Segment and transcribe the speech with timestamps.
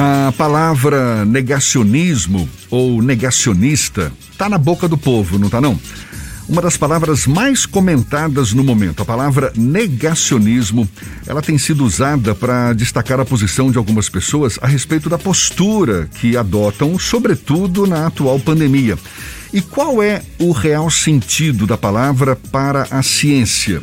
[0.00, 5.76] A palavra negacionismo ou negacionista está na boca do povo, não está não?
[6.48, 10.88] Uma das palavras mais comentadas no momento, a palavra negacionismo,
[11.26, 16.08] ela tem sido usada para destacar a posição de algumas pessoas a respeito da postura
[16.20, 18.96] que adotam, sobretudo na atual pandemia.
[19.52, 23.82] E qual é o real sentido da palavra para a ciência?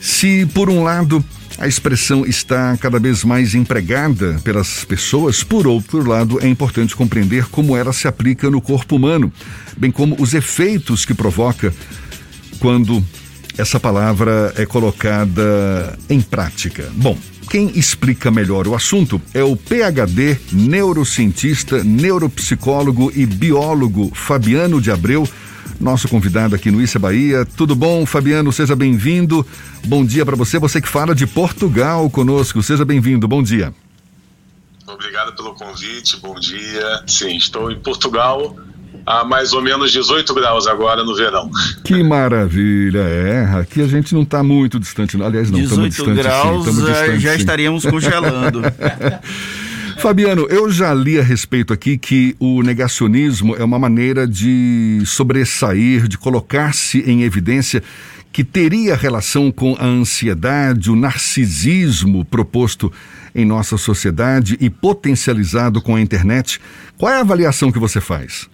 [0.00, 1.24] Se, por um lado,
[1.58, 7.46] a expressão está cada vez mais empregada pelas pessoas, por outro lado, é importante compreender
[7.46, 9.32] como ela se aplica no corpo humano,
[9.76, 11.74] bem como os efeitos que provoca
[12.60, 13.04] quando
[13.56, 16.88] essa palavra é colocada em prática.
[16.94, 17.18] Bom,
[17.50, 25.28] quem explica melhor o assunto é o PhD, neurocientista, neuropsicólogo e biólogo Fabiano de Abreu
[25.80, 27.46] nosso convidado aqui no Issa Bahia.
[27.56, 28.52] Tudo bom, Fabiano?
[28.52, 29.46] Seja bem-vindo.
[29.86, 32.62] Bom dia para você, você que fala de Portugal conosco.
[32.62, 33.28] Seja bem-vindo.
[33.28, 33.72] Bom dia.
[34.86, 36.16] Obrigado pelo convite.
[36.20, 37.02] Bom dia.
[37.06, 38.56] Sim, estou em Portugal
[39.08, 41.50] a mais ou menos 18 graus agora no verão.
[41.82, 43.44] Que maravilha, é.
[43.58, 46.14] Aqui a gente não está muito distante, aliás, não, estamos distantes.
[46.14, 47.38] 18 graus sim, distante, já sim.
[47.38, 48.60] estaríamos congelando.
[49.98, 56.06] Fabiano, eu já li a respeito aqui que o negacionismo é uma maneira de sobressair,
[56.06, 57.82] de colocar-se em evidência
[58.32, 62.92] que teria relação com a ansiedade, o narcisismo proposto
[63.34, 66.60] em nossa sociedade e potencializado com a internet.
[66.96, 68.48] Qual é a avaliação que você faz?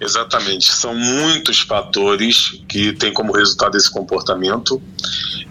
[0.00, 0.72] Exatamente.
[0.72, 4.80] São muitos fatores que têm como resultado esse comportamento.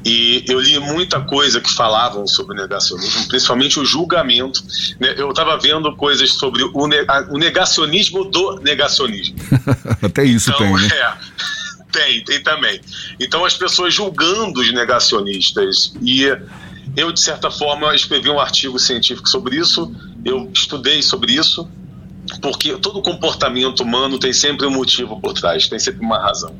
[0.03, 4.63] E eu li muita coisa que falavam sobre o negacionismo, principalmente o julgamento.
[4.99, 5.15] Né?
[5.17, 6.87] Eu estava vendo coisas sobre o
[7.37, 9.35] negacionismo do negacionismo.
[10.01, 10.87] Até isso então, tem, né?
[10.91, 11.13] É,
[11.91, 12.79] tem, tem também.
[13.19, 15.93] Então as pessoas julgando os negacionistas.
[16.01, 16.25] E
[16.95, 19.91] eu, de certa forma, escrevi um artigo científico sobre isso,
[20.23, 21.67] eu estudei sobre isso
[22.41, 26.55] porque todo comportamento humano tem sempre um motivo por trás, tem sempre uma razão.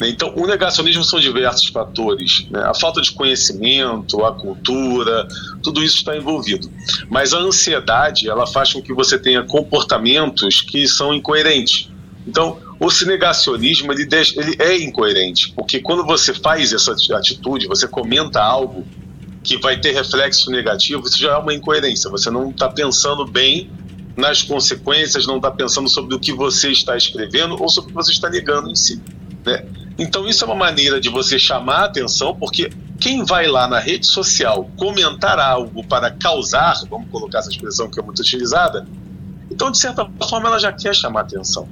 [0.00, 0.08] Né?
[0.08, 2.46] Então, o negacionismo são diversos fatores.
[2.50, 2.60] Né?
[2.64, 5.26] A falta de conhecimento, a cultura,
[5.62, 6.70] tudo isso está envolvido.
[7.08, 11.88] Mas a ansiedade, ela faz com que você tenha comportamentos que são incoerentes.
[12.26, 18.42] Então, o negacionismo ele, ele é incoerente, porque quando você faz essa atitude, você comenta
[18.42, 18.86] algo
[19.42, 22.10] que vai ter reflexo negativo, isso já é uma incoerência.
[22.10, 23.70] Você não está pensando bem
[24.16, 27.94] nas consequências, não está pensando sobre o que você está escrevendo ou sobre o que
[27.94, 29.00] você está negando em si.
[29.44, 29.64] Né?
[29.98, 32.70] Então, isso é uma maneira de você chamar a atenção, porque
[33.00, 38.00] quem vai lá na rede social comentar algo para causar, vamos colocar essa expressão que
[38.00, 38.86] é muito utilizada,
[39.50, 41.68] então, de certa forma, ela já quer chamar a atenção.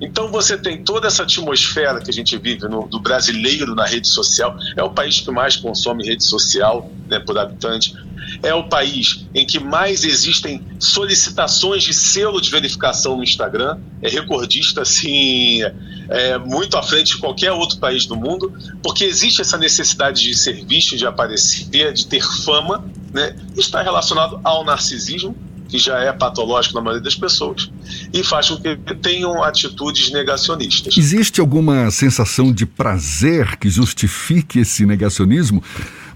[0.00, 4.08] Então você tem toda essa atmosfera que a gente vive no, do brasileiro na rede
[4.08, 4.56] social.
[4.76, 7.94] É o país que mais consome rede social né, por habitante.
[8.42, 13.78] É o país em que mais existem solicitações de selo de verificação no Instagram.
[14.02, 15.60] É recordista, assim,
[16.08, 18.52] é, muito à frente de qualquer outro país do mundo,
[18.82, 23.36] porque existe essa necessidade de ser visto, de aparecer, de ter fama, né?
[23.56, 25.36] Está relacionado ao narcisismo
[25.68, 27.70] que já é patológico na maioria das pessoas,
[28.12, 30.96] e faz com que tenham atitudes negacionistas.
[30.96, 35.62] Existe alguma sensação de prazer que justifique esse negacionismo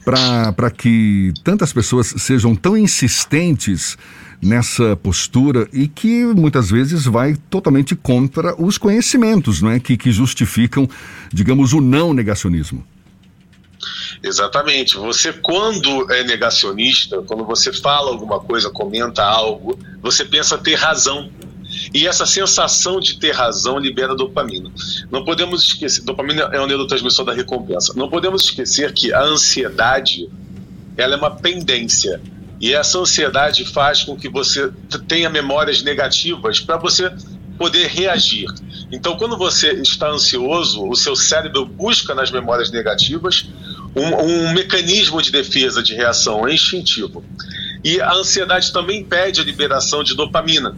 [0.04, 3.98] para que tantas pessoas sejam tão insistentes
[4.41, 10.12] nessa postura e que muitas vezes vai totalmente contra os conhecimentos, não é, que, que
[10.12, 10.88] justificam,
[11.32, 12.84] digamos, o não negacionismo?
[14.22, 14.97] Exatamente.
[14.97, 21.31] Você, quando é negacionista, quando você fala alguma coisa, comenta algo, você pensa ter razão.
[21.93, 24.71] E essa sensação de ter razão libera dopamina.
[25.10, 27.93] Não podemos esquecer, dopamina é o neurotransmissor da recompensa.
[27.94, 30.28] Não podemos esquecer que a ansiedade,
[30.97, 32.20] ela é uma pendência.
[32.60, 34.72] E essa ansiedade faz com que você
[35.06, 37.12] tenha memórias negativas para você
[37.56, 38.47] poder reagir.
[38.91, 43.47] Então, quando você está ansioso, o seu cérebro busca nas memórias negativas
[43.94, 47.25] um, um mecanismo de defesa, de reação, é instintivo.
[47.84, 50.76] E a ansiedade também impede a liberação de dopamina,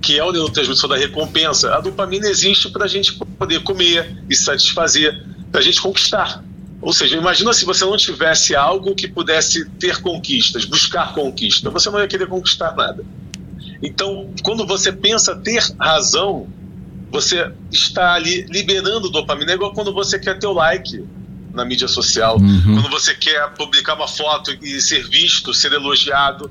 [0.00, 1.74] que é o neurotransmissor da recompensa.
[1.74, 6.42] A dopamina existe para a gente poder comer e satisfazer, para a gente conquistar.
[6.80, 11.88] Ou seja, imagina se você não tivesse algo que pudesse ter conquistas, buscar conquista, você
[11.90, 13.04] não ia querer conquistar nada.
[13.80, 16.48] Então, quando você pensa ter razão,
[17.10, 19.52] você está ali liberando dopamina.
[19.52, 21.04] É igual quando você quer ter o like
[21.52, 22.74] na mídia social, uhum.
[22.74, 26.50] quando você quer publicar uma foto e ser visto, ser elogiado,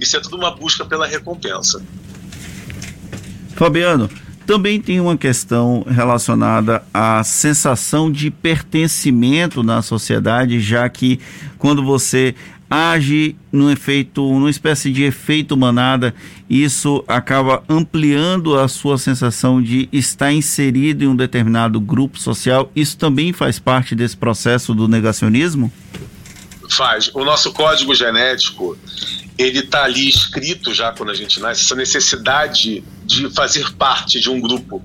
[0.00, 1.82] isso é tudo uma busca pela recompensa.
[3.54, 4.10] Fabiano,
[4.46, 11.20] também tem uma questão relacionada à sensação de pertencimento na sociedade, já que
[11.58, 12.34] quando você
[12.72, 16.14] age num efeito, numa espécie de efeito manada,
[16.48, 22.72] isso acaba ampliando a sua sensação de estar inserido em um determinado grupo social.
[22.74, 25.70] Isso também faz parte desse processo do negacionismo?
[26.70, 27.10] Faz.
[27.12, 28.78] O nosso código genético,
[29.36, 34.30] ele está ali escrito já quando a gente nasce, essa necessidade de fazer parte de
[34.30, 34.82] um grupo.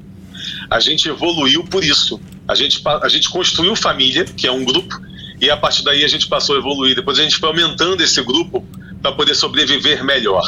[0.70, 2.20] A gente evoluiu por isso.
[2.46, 5.00] A gente, a gente construiu família, que é um grupo,
[5.40, 6.96] e a partir daí a gente passou a evoluir.
[6.96, 8.66] Depois a gente foi aumentando esse grupo
[9.02, 10.44] para poder sobreviver melhor.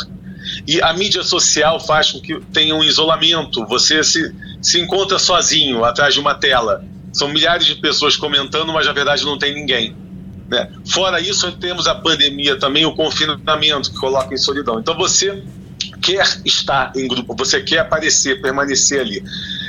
[0.68, 3.66] E a mídia social faz com que tenha um isolamento.
[3.68, 6.84] Você se, se encontra sozinho atrás de uma tela.
[7.14, 9.96] São milhares de pessoas comentando, mas na verdade não tem ninguém.
[10.48, 10.72] Né?
[10.88, 14.80] Fora isso, temos a pandemia também, o confinamento que coloca em solidão.
[14.80, 15.44] Então você
[16.02, 19.24] quer estar em grupo, você quer aparecer, permanecer ali.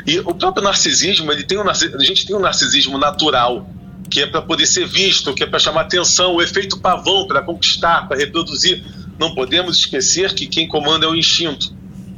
[0.06, 3.68] E o próprio narcisismo, ele tem um, a gente tem um narcisismo natural
[4.10, 7.40] que é para poder ser visto, que é para chamar atenção, o efeito pavão para
[7.42, 8.84] conquistar, para reproduzir.
[9.18, 11.72] Não podemos esquecer que quem comanda é o instinto.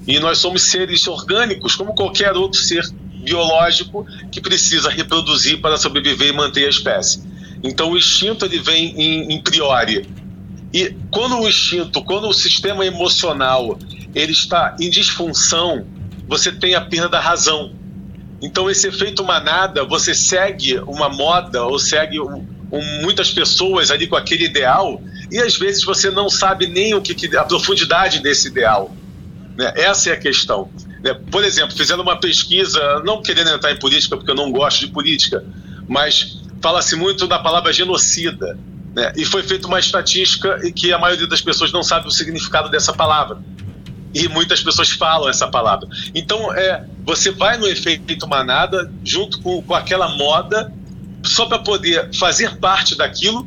[0.06, 2.85] E nós somos seres orgânicos, como qualquer outro ser
[3.23, 7.23] biológico que precisa reproduzir para sobreviver e manter a espécie.
[7.62, 10.09] Então o instinto ele vem em, em priori.
[10.73, 13.79] E quando o instinto, quando o sistema emocional
[14.15, 15.87] ele está em disfunção,
[16.27, 17.73] você tem a perda da razão.
[18.43, 24.09] Então, esse efeito manada, você segue uma moda ou segue um, um, muitas pessoas ali
[24.09, 25.00] com aquele ideal
[25.31, 28.91] e às vezes você não sabe nem o que, que a profundidade desse ideal.
[29.56, 29.73] Né?
[29.77, 30.69] Essa é a questão.
[31.03, 31.15] Né?
[31.31, 34.88] Por exemplo, fizeram uma pesquisa, não querendo entrar em política porque eu não gosto de
[34.88, 35.45] política,
[35.88, 38.59] mas fala-se muito da palavra genocida.
[38.95, 39.12] Né?
[39.17, 42.69] E foi feita uma estatística e que a maioria das pessoas não sabe o significado
[42.69, 43.38] dessa palavra
[44.15, 45.88] e muitas pessoas falam essa palavra.
[46.15, 50.72] Então, é, você vai no efeito manada junto com, com aquela moda
[51.22, 53.46] só para poder fazer parte daquilo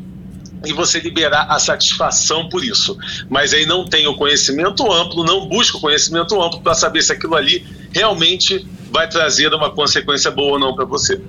[0.66, 2.98] e você liberar a satisfação por isso.
[3.30, 7.12] Mas aí não tem o conhecimento amplo, não busca o conhecimento amplo para saber se
[7.12, 11.22] aquilo ali realmente vai trazer uma consequência boa ou não para você.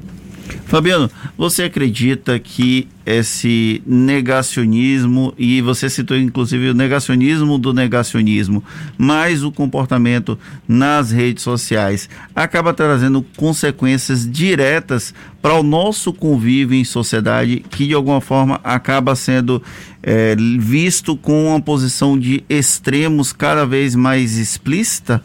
[0.67, 8.65] Fabiano, você acredita que esse negacionismo, e você citou inclusive o negacionismo do negacionismo,
[8.97, 16.85] mais o comportamento nas redes sociais, acaba trazendo consequências diretas para o nosso convívio em
[16.85, 19.63] sociedade, que de alguma forma acaba sendo
[20.03, 25.23] é, visto com uma posição de extremos cada vez mais explícita?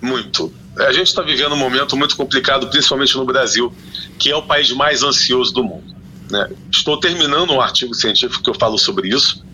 [0.00, 3.72] Muito a gente está vivendo um momento muito complicado, principalmente no Brasil,
[4.18, 5.94] que é o país mais ansioso do mundo.
[6.30, 6.50] Né?
[6.70, 9.44] Estou terminando um artigo científico que eu falo sobre isso,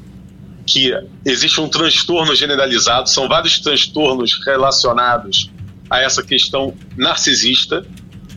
[0.67, 0.93] que
[1.25, 5.51] existe um transtorno generalizado, são vários transtornos relacionados
[5.91, 7.87] a essa questão narcisista,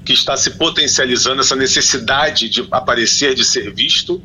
[0.06, 4.22] que está se potencializando, essa necessidade de aparecer, de ser visto,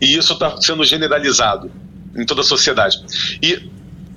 [0.00, 1.70] e isso está sendo generalizado
[2.16, 2.96] em toda a sociedade.
[3.42, 3.68] E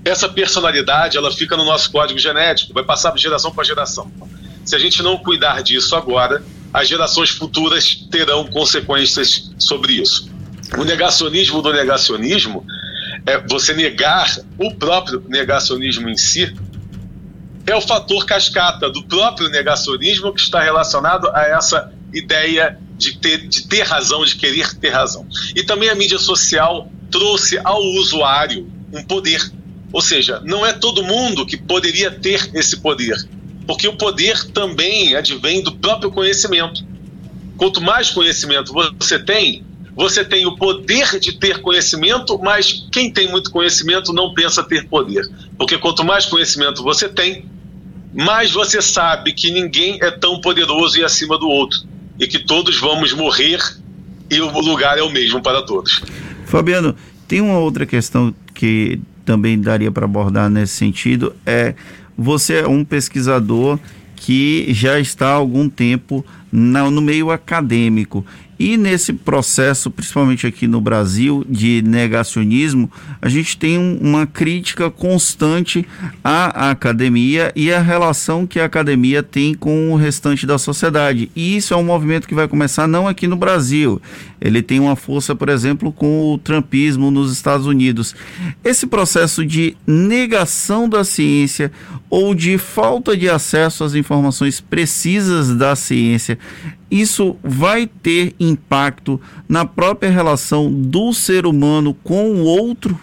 [0.05, 4.11] essa personalidade ela fica no nosso código genético, vai passar de geração para geração.
[4.65, 10.29] Se a gente não cuidar disso agora, as gerações futuras terão consequências sobre isso.
[10.77, 12.65] O negacionismo do negacionismo
[13.25, 14.27] é você negar
[14.57, 16.53] o próprio negacionismo em si
[17.65, 23.47] é o fator cascata do próprio negacionismo que está relacionado a essa ideia de ter,
[23.47, 25.25] de ter razão, de querer ter razão.
[25.55, 29.41] E também a mídia social trouxe ao usuário um poder
[29.93, 33.15] ou seja, não é todo mundo que poderia ter esse poder,
[33.67, 36.83] porque o poder também advém do próprio conhecimento.
[37.55, 39.63] Quanto mais conhecimento você tem,
[39.95, 44.87] você tem o poder de ter conhecimento, mas quem tem muito conhecimento não pensa ter
[44.87, 45.29] poder.
[45.57, 47.45] Porque quanto mais conhecimento você tem,
[48.11, 51.79] mais você sabe que ninguém é tão poderoso e acima do outro.
[52.19, 53.59] E que todos vamos morrer
[54.29, 56.01] e o lugar é o mesmo para todos.
[56.47, 56.95] Fabiano,
[57.27, 61.73] tem uma outra questão que também daria para abordar nesse sentido é
[62.17, 63.79] você é um pesquisador
[64.15, 68.25] que já está há algum tempo na, no meio acadêmico
[68.59, 72.91] e nesse processo, principalmente aqui no Brasil, de negacionismo,
[73.21, 75.85] a gente tem um, uma crítica constante
[76.23, 81.31] à academia e à relação que a academia tem com o restante da sociedade.
[81.35, 84.01] E isso é um movimento que vai começar não aqui no Brasil.
[84.39, 88.15] Ele tem uma força, por exemplo, com o trumpismo nos Estados Unidos.
[88.63, 91.71] Esse processo de negação da ciência
[92.09, 96.37] ou de falta de acesso às informações precisas da ciência
[96.93, 99.19] isso vai ter impacto
[99.49, 102.99] na própria relação do ser humano com o outro?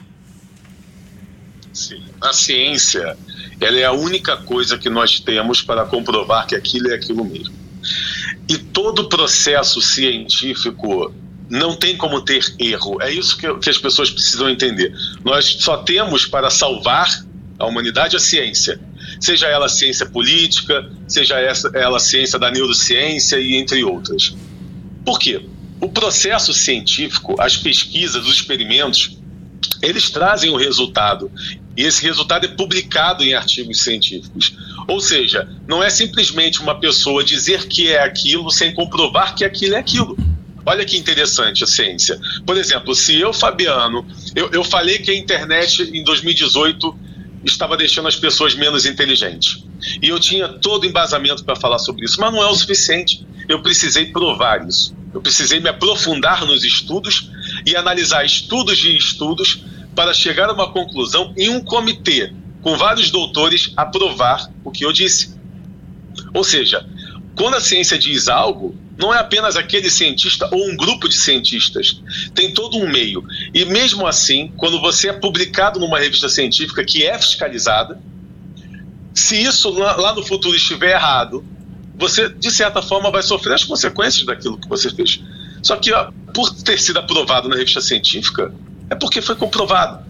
[1.72, 2.02] Sim.
[2.20, 3.16] A ciência
[3.60, 7.54] ela é a única coisa que nós temos para comprovar que aquilo é aquilo mesmo.
[8.48, 11.12] E todo processo científico
[11.48, 13.02] não tem como ter erro.
[13.02, 14.94] É isso que, que as pessoas precisam entender.
[15.24, 17.24] Nós só temos para salvar
[17.58, 18.80] a humanidade a ciência.
[19.20, 21.36] Seja ela ciência política, seja
[21.74, 24.34] ela ciência da neurociência e entre outras.
[25.04, 25.42] Por quê?
[25.80, 29.18] O processo científico, as pesquisas, os experimentos,
[29.82, 31.30] eles trazem o resultado.
[31.76, 34.54] E esse resultado é publicado em artigos científicos.
[34.86, 39.74] Ou seja, não é simplesmente uma pessoa dizer que é aquilo sem comprovar que aquilo
[39.74, 40.16] é aquilo.
[40.66, 42.20] Olha que interessante a ciência.
[42.44, 46.98] Por exemplo, se eu, Fabiano, eu, eu falei que a internet em 2018
[47.44, 49.64] estava deixando as pessoas menos inteligentes.
[50.02, 53.26] E eu tinha todo embasamento para falar sobre isso, mas não é o suficiente.
[53.48, 54.94] Eu precisei provar isso.
[55.12, 57.30] Eu precisei me aprofundar nos estudos
[57.66, 62.32] e analisar estudos de estudos para chegar a uma conclusão em um comitê
[62.62, 65.34] com vários doutores aprovar o que eu disse.
[66.34, 66.86] Ou seja,
[67.34, 72.00] quando a ciência diz algo, não é apenas aquele cientista ou um grupo de cientistas,
[72.34, 73.24] tem todo um meio.
[73.54, 77.98] E mesmo assim, quando você é publicado numa revista científica que é fiscalizada,
[79.14, 81.44] se isso lá no futuro estiver errado,
[81.96, 85.20] você, de certa forma, vai sofrer as consequências daquilo que você fez.
[85.62, 88.52] Só que, ó, por ter sido aprovado na revista científica,
[88.88, 90.04] é porque foi comprovado.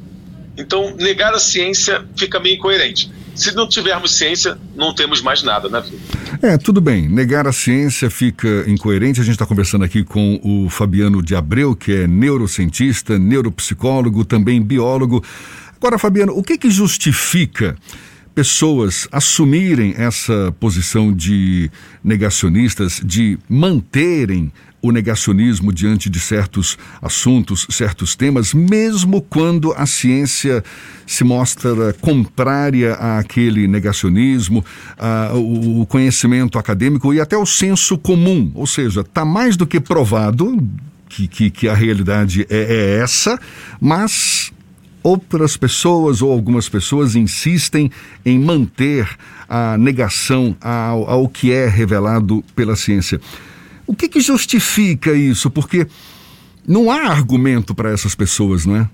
[0.57, 3.11] Então, negar a ciência fica meio incoerente.
[3.35, 5.99] Se não tivermos ciência, não temos mais nada na vida.
[6.43, 7.09] É, tudo bem.
[7.09, 9.21] Negar a ciência fica incoerente.
[9.21, 14.61] A gente está conversando aqui com o Fabiano de Abreu, que é neurocientista, neuropsicólogo, também
[14.61, 15.23] biólogo.
[15.77, 17.77] Agora, Fabiano, o que, que justifica
[18.41, 21.71] pessoas assumirem essa posição de
[22.03, 30.65] negacionistas, de manterem o negacionismo diante de certos assuntos, certos temas, mesmo quando a ciência
[31.07, 34.65] se mostra contrária àquele negacionismo,
[34.97, 38.51] a, o conhecimento acadêmico e até o senso comum.
[38.55, 40.67] Ou seja, está mais do que provado
[41.11, 43.39] que, que, que a realidade é, é essa,
[43.79, 44.51] mas
[45.03, 47.91] outras pessoas ou algumas pessoas insistem
[48.25, 49.09] em manter
[49.49, 53.21] a negação ao, ao que é revelado pela ciência.
[53.87, 55.51] O que, que justifica isso?
[55.51, 55.87] Porque
[56.67, 58.89] não há argumento para essas pessoas, não é?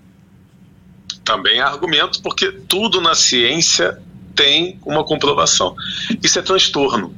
[1.24, 4.00] Também há argumento, porque tudo na ciência
[4.34, 5.74] tem uma comprovação.
[6.22, 7.14] Isso é transtorno.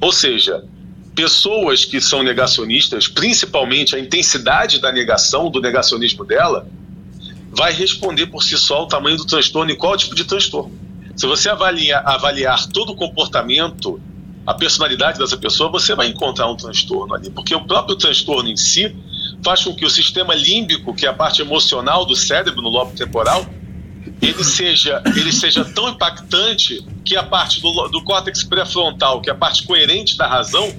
[0.00, 0.64] Ou seja,
[1.14, 6.66] pessoas que são negacionistas, principalmente a intensidade da negação, do negacionismo dela,
[7.50, 10.72] vai responder por si só o tamanho do transtorno e qual tipo de transtorno.
[11.16, 14.00] Se você avaliar, avaliar todo o comportamento
[14.46, 18.56] a personalidade dessa pessoa, você vai encontrar um transtorno ali, porque o próprio transtorno em
[18.56, 18.96] si
[19.44, 22.92] faz com que o sistema límbico, que é a parte emocional do cérebro no lobo
[22.92, 23.44] temporal,
[24.20, 29.32] ele seja, ele seja tão impactante que a parte do, do córtex pré-frontal, que é
[29.32, 30.74] a parte coerente da razão,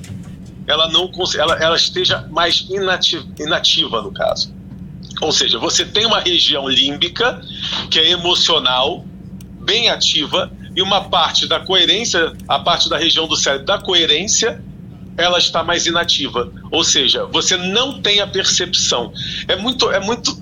[0.68, 4.54] ela não ela, ela esteja mais inativa, inativa no caso.
[5.22, 7.42] Ou seja, você tem uma região límbica
[7.90, 9.06] que é emocional,
[9.60, 14.62] bem ativa, e uma parte da coerência, a parte da região do cérebro da coerência,
[15.18, 16.52] ela está mais inativa.
[16.72, 19.14] Ou seja, você não tem a percepção.
[19.48, 20.42] É muito, é muito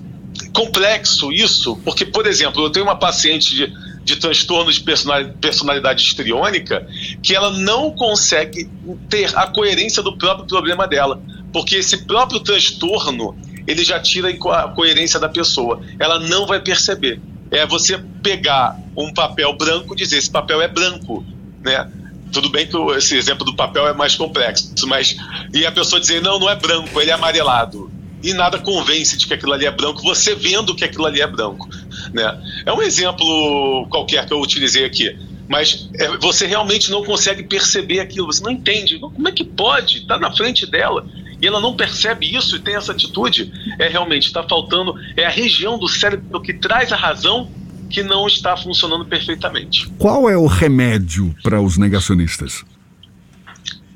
[0.54, 3.72] complexo isso, porque, por exemplo, eu tenho uma paciente de,
[4.04, 6.86] de transtorno de personalidade histriônica
[7.22, 8.70] que ela não consegue
[9.08, 11.20] ter a coerência do próprio problema dela,
[11.52, 13.36] porque esse próprio transtorno
[13.70, 15.80] ele já tira a coerência da pessoa.
[15.98, 20.68] Ela não vai perceber é você pegar um papel branco e dizer esse papel é
[20.68, 21.24] branco,
[21.62, 21.90] né?
[22.32, 25.16] Tudo bem que esse exemplo do papel é mais complexo, mas
[25.52, 27.90] e a pessoa dizer não, não é branco, ele é amarelado
[28.22, 31.26] e nada convence de que aquilo ali é branco, você vendo que aquilo ali é
[31.26, 31.68] branco,
[32.12, 32.40] né?
[32.64, 37.98] É um exemplo qualquer que eu utilizei aqui, mas é, você realmente não consegue perceber
[37.98, 39.98] aquilo, você não entende, como é que pode?
[39.98, 41.04] Está na frente dela
[41.40, 45.30] e ela não percebe isso e tem essa atitude, é realmente está faltando, é a
[45.30, 47.50] região do cérebro que traz a razão
[47.88, 49.88] que não está funcionando perfeitamente.
[49.98, 52.64] Qual é o remédio para os negacionistas?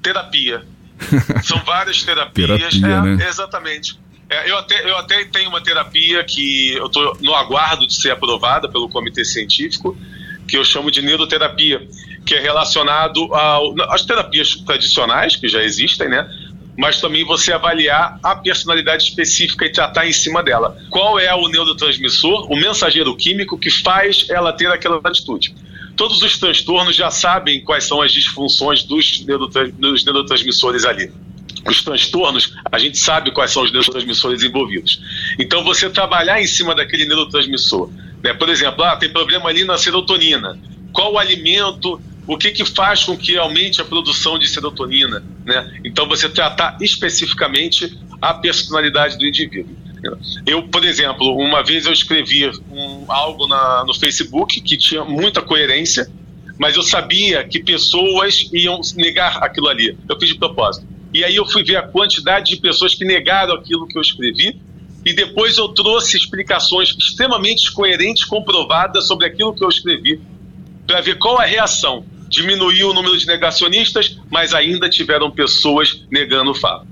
[0.02, 0.64] Terapia.
[1.42, 2.70] São várias terapias.
[2.74, 3.28] terapia, é, né?
[3.28, 3.98] Exatamente.
[4.28, 8.10] É, eu, até, eu até tenho uma terapia que eu estou no aguardo de ser
[8.10, 9.96] aprovada pelo comitê científico,
[10.48, 11.86] que eu chamo de neuroterapia,
[12.24, 13.28] que é relacionado
[13.88, 16.26] às terapias tradicionais que já existem, né?
[16.76, 20.76] Mas também você avaliar a personalidade específica e tratar em cima dela.
[20.90, 25.54] Qual é o neurotransmissor, o mensageiro químico que faz ela ter aquela atitude?
[25.96, 29.24] Todos os transtornos já sabem quais são as disfunções dos,
[29.78, 31.10] dos neurotransmissores ali
[31.66, 35.00] os transtornos, a gente sabe quais são os neurotransmissores envolvidos.
[35.38, 37.90] Então, você trabalhar em cima daquele neurotransmissor.
[38.22, 38.34] Né?
[38.34, 40.58] Por exemplo, ah, tem problema ali na serotonina.
[40.92, 45.80] Qual o alimento o que, que faz com que aumente a produção de serotonina, né?
[45.84, 49.76] Então você tratar especificamente à personalidade do indivíduo.
[50.46, 55.40] Eu, por exemplo, uma vez eu escrevi um, algo na, no Facebook que tinha muita
[55.40, 56.10] coerência,
[56.58, 59.96] mas eu sabia que pessoas iam negar aquilo ali.
[60.08, 60.86] Eu fiz de propósito.
[61.12, 64.60] E aí eu fui ver a quantidade de pessoas que negaram aquilo que eu escrevi
[65.04, 70.20] e depois eu trouxe explicações extremamente coerentes, comprovadas sobre aquilo que eu escrevi,
[70.86, 72.04] para ver qual a reação.
[72.34, 76.86] Diminuiu o número de negacionistas, mas ainda tiveram pessoas negando o fato.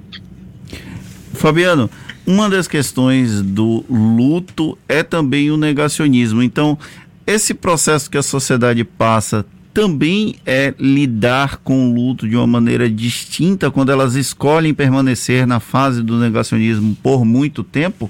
[1.35, 1.91] Fabiano,
[2.25, 6.45] uma das questões do luto é também o negacionismo.
[6.45, 6.79] Então,
[7.27, 9.45] esse processo que a sociedade passa
[9.75, 15.59] também é lidar com o luto de uma maneira distinta quando elas escolhem permanecer na
[15.59, 18.09] fase do negacionismo por muito tempo?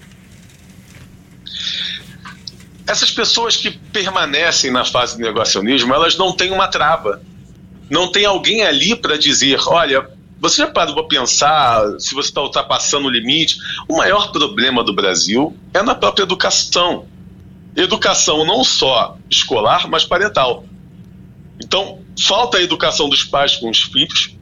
[2.86, 7.22] Essas pessoas que permanecem na fase do negacionismo, elas não têm uma trava.
[7.88, 10.08] Não tem alguém ali para dizer: olha,
[10.40, 13.58] você já parou para pensar se você está ultrapassando o limite?
[13.88, 17.06] O maior problema do Brasil é na própria educação.
[17.76, 20.64] Educação não só escolar, mas parental.
[21.62, 24.34] Então, falta a educação dos pais com os filhos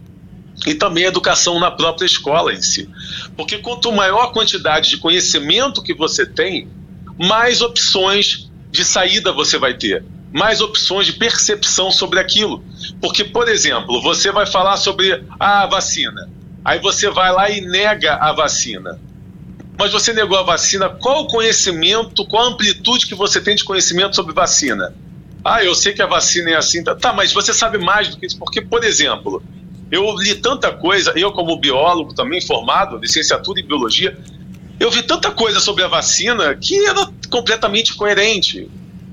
[0.66, 2.88] e também a educação na própria escola em si.
[3.36, 6.68] Porque quanto maior a quantidade de conhecimento que você tem,
[7.20, 12.64] mais opções de saída você vai ter, mais opções de percepção sobre aquilo.
[12.98, 16.30] Porque, por exemplo, você vai falar sobre a vacina,
[16.64, 18.98] aí você vai lá e nega a vacina.
[19.78, 23.64] Mas você negou a vacina, qual o conhecimento, qual a amplitude que você tem de
[23.64, 24.94] conhecimento sobre vacina?
[25.44, 26.84] Ah, eu sei que a vacina é assim.
[26.84, 28.38] Tá, tá, mas você sabe mais do que isso.
[28.38, 29.42] Porque, por exemplo,
[29.90, 34.18] eu li tanta coisa, eu como biólogo também formado, licenciatura em biologia,
[34.80, 38.66] eu vi tanta coisa sobre a vacina que era completamente coerente.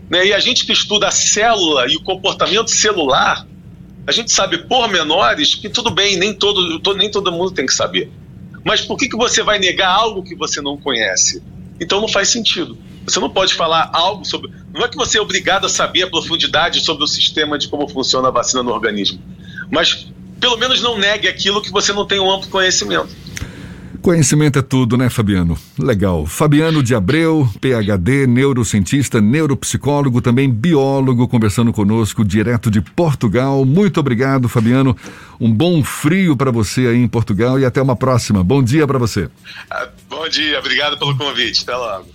[0.10, 0.28] Né?
[0.28, 3.46] E a gente que estuda a célula e o comportamento celular,
[4.08, 8.10] a gente sabe pormenores que tudo bem, nem todo, nem todo mundo tem que saber.
[8.64, 11.44] Mas por que, que você vai negar algo que você não conhece?
[11.82, 12.78] Então não faz sentido.
[13.04, 14.50] Você não pode falar algo sobre.
[14.74, 17.90] Não é que você é obrigado a saber a profundidade sobre o sistema de como
[17.90, 19.22] funciona a vacina no organismo,
[19.70, 20.08] mas
[20.40, 23.10] pelo menos não negue aquilo que você não tem um amplo conhecimento.
[24.08, 25.60] Conhecimento é tudo, né, Fabiano?
[25.78, 26.26] Legal.
[26.26, 33.66] Fabiano de Abreu, PhD, neurocientista, neuropsicólogo, também biólogo, conversando conosco direto de Portugal.
[33.66, 34.96] Muito obrigado, Fabiano.
[35.42, 38.42] Um bom frio para você aí em Portugal e até uma próxima.
[38.46, 39.30] Bom dia para você.
[39.70, 41.64] Ah, bom dia, obrigado pelo convite.
[41.64, 42.08] Até logo.